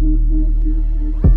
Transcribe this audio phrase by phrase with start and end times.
[0.00, 1.29] Hopeless dysfunctional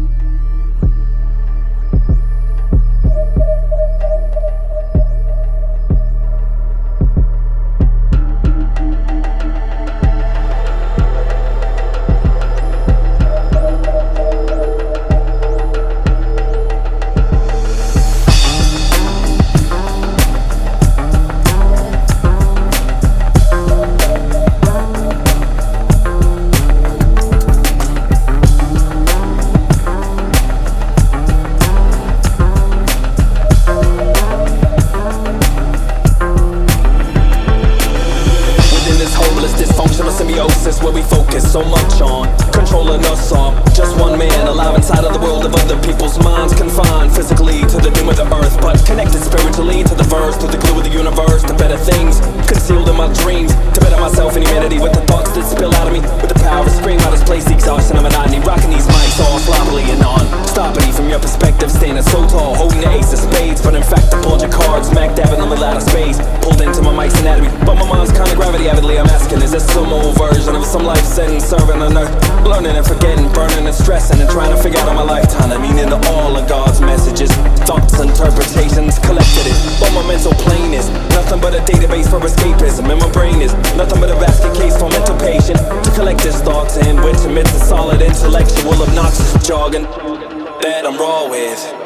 [40.63, 43.51] symbiosis where we focus so much on controlling us all.
[43.75, 47.77] Just one man alive inside of the world of other people's minds, confined physically to
[47.83, 50.83] the doom of the earth, but connected spiritually to the verse, to the glue of
[50.83, 54.93] the universe, to better things concealed in my dreams, to better myself and humanity with
[54.93, 57.49] the thoughts that spill out of me, with the power to scream out this place,
[57.49, 60.23] exhaustion of monotony, rocking these mics all sloppily and on.
[60.47, 64.13] Stopping from your perspective, standing so tall, holding the ace of spades, but in fact
[64.13, 65.12] I pulled your cards, smack
[68.63, 71.97] gravity avidly I'm asking, is this some old version of some life sentence serving on
[71.97, 72.13] earth?
[72.45, 75.91] Learning and forgetting, burning and stressing, and trying to figure out my lifetime the meaning
[75.91, 77.31] of all of God's messages,
[77.67, 79.57] thoughts, interpretations, collected it.
[79.79, 83.53] But my mental plane is nothing but a database for escapism, and my brain is
[83.75, 87.53] nothing but a basket case for mental patient to collect his thoughts in, which emits
[87.53, 89.83] a solid intellectual obnoxious jargon
[90.63, 91.82] that I'm raw with.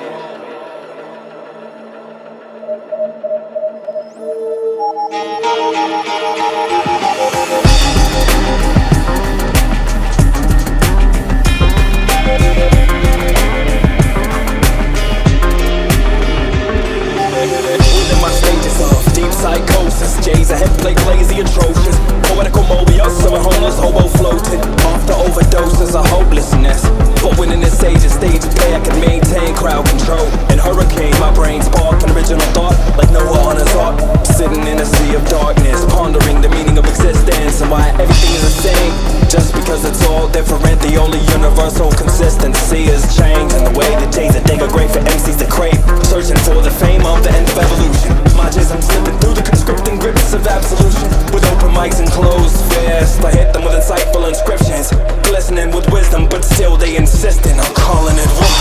[42.67, 43.53] Consistency is change.
[43.53, 46.71] And the way the that Jaeser digger great for MCs to crave, searching for the
[46.71, 48.11] fame of the end of evolution.
[48.35, 51.07] My J's, I'm slipping through the conscripting grips of absolution.
[51.31, 54.91] With open mics and closed fists, I hit them with insightful inscriptions.
[55.23, 57.57] Glistening with wisdom, but still they insistent.
[57.57, 58.59] I'm calling it what?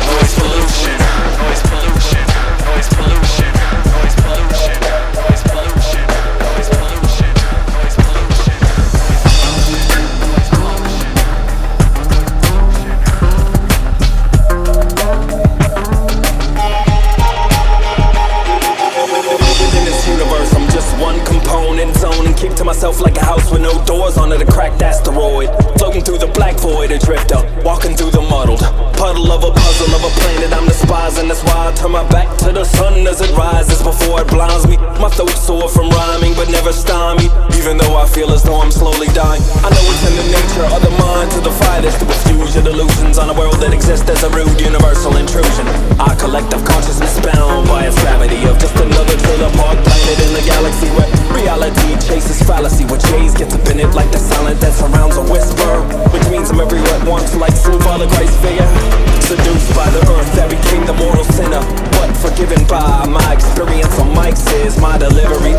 [0.00, 1.05] Noise pollution.
[22.66, 25.46] Myself like a house with no doors under the cracked asteroid.
[25.78, 28.58] Floating through the black void, a drifter, walking through the muddled
[28.98, 31.28] puddle of a puzzle of a planet I'm despising.
[31.28, 34.66] That's why I turn my back to the sun as it rises before it blinds
[34.66, 34.76] me.
[34.98, 37.30] My throat sore from rhyming, but never stymied.
[37.54, 40.66] Even though I feel as though I'm slowly dying, I know it's in the nature
[40.74, 44.10] of the mind to defy this, to refuse your delusions on a world that exists
[44.10, 45.70] as a rude universal intrusion.
[46.02, 46.65] I collective consciousness
[52.16, 52.84] reality fallacy.
[52.84, 55.82] Where J's gets up in it like the silent that surrounds a whisper,
[56.12, 58.66] which means I'm everywhere at once, like some Father Christ figure.
[59.20, 61.60] Seduced by the earth that became the mortal sinner,
[61.98, 65.55] but forgiven by my experience on mics is my delivery